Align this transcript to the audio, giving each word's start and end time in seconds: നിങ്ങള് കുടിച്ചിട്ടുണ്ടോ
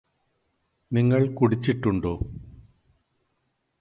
നിങ്ങള് 0.91 1.27
കുടിച്ചിട്ടുണ്ടോ 1.33 2.13